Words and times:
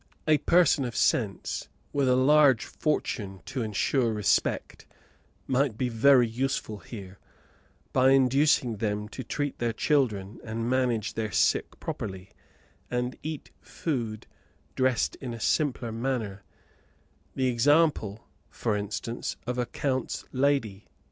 A 0.27 0.39
person 0.39 0.83
of 0.83 0.95
sense, 0.95 1.69
with 1.93 2.09
a 2.09 2.15
large 2.15 2.65
fortune 2.65 3.39
to 3.45 3.61
ensure 3.61 4.11
respect, 4.11 4.87
might 5.45 5.77
be 5.77 5.89
very 5.89 6.27
useful 6.27 6.79
here, 6.79 7.19
by 7.93 8.09
inducing 8.09 8.77
them 8.77 9.07
to 9.09 9.23
treat 9.23 9.59
their 9.59 9.73
children 9.73 10.39
and 10.43 10.67
manage 10.67 11.13
their 11.13 11.31
sick 11.31 11.79
properly, 11.79 12.31
and 12.89 13.15
eat 13.21 13.51
food 13.61 14.25
dressed 14.75 15.17
in 15.17 15.35
a 15.35 15.39
simpler 15.39 15.91
manner 15.91 16.41
the 17.35 17.45
example, 17.45 18.27
for 18.49 18.75
instance, 18.75 19.37
of 19.45 19.59
a 19.59 19.67
count's 19.67 20.25
lady. 20.31 20.87